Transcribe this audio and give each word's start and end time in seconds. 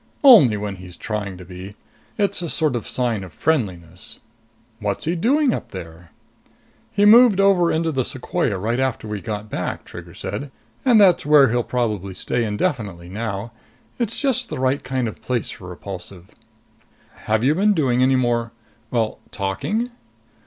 "Only 0.23 0.57
when 0.57 0.77
he's 0.77 0.97
trying 0.97 1.37
to 1.37 1.45
be. 1.45 1.75
It's 2.17 2.41
a 2.41 2.49
sort 2.49 2.75
of 2.75 2.87
sign 2.87 3.23
of 3.23 3.31
friendliness." 3.31 4.17
"What's 4.79 5.05
he 5.05 5.15
doing 5.15 5.53
up 5.53 5.69
there?" 5.69 6.09
"He 6.91 7.05
moved 7.05 7.39
over 7.39 7.71
into 7.71 7.91
the 7.91 8.03
sequoia 8.03 8.57
right 8.57 8.79
after 8.79 9.07
we 9.07 9.21
got 9.21 9.47
back," 9.47 9.85
Trigger 9.85 10.15
said. 10.15 10.49
"And 10.83 10.99
that's 10.99 11.23
where 11.23 11.49
he'll 11.51 11.61
probably 11.61 12.15
stay 12.15 12.43
indefinitely 12.45 13.09
now. 13.09 13.51
It's 13.99 14.17
just 14.17 14.49
the 14.49 14.57
right 14.57 14.83
kind 14.83 15.07
of 15.07 15.21
place 15.21 15.51
for 15.51 15.67
Repulsive." 15.67 16.31
"Have 17.27 17.43
you 17.43 17.53
been 17.53 17.75
doing 17.75 18.01
any 18.01 18.15
more 18.15 18.51
well, 18.89 19.19
talking?" 19.29 19.91